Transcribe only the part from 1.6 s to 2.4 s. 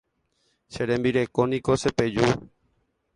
chepeju.